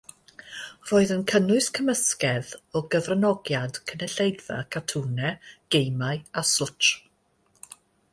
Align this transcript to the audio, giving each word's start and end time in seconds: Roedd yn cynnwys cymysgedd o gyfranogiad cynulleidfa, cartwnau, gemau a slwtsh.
Roedd 0.91 1.11
yn 1.15 1.25
cynnwys 1.31 1.67
cymysgedd 1.79 2.55
o 2.79 2.81
gyfranogiad 2.95 3.77
cynulleidfa, 3.91 4.57
cartwnau, 4.77 5.35
gemau 5.77 6.19
a 6.43 6.45
slwtsh. 6.53 7.77